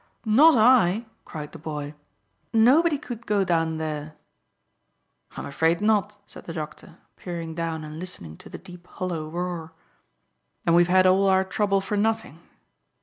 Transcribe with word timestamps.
"Not 0.25 0.55
I," 0.57 1.05
cried 1.25 1.51
the 1.51 1.59
boy. 1.59 1.93
"Nobody 2.51 2.97
could 2.97 3.27
go 3.27 3.43
down 3.43 3.77
there." 3.77 4.15
"I'm 5.37 5.45
afraid 5.45 5.79
not," 5.79 6.17
said 6.25 6.45
the 6.45 6.53
doctor, 6.55 6.97
peering 7.17 7.53
down 7.53 7.83
and 7.83 7.99
listening 7.99 8.35
to 8.37 8.49
the 8.49 8.57
deep, 8.57 8.87
hollow 8.87 9.29
roar. 9.29 9.73
"Then 10.65 10.73
we've 10.73 10.87
had 10.87 11.05
all 11.05 11.29
our 11.29 11.43
trouble 11.43 11.81
for 11.81 11.97
nothing." 11.97 12.39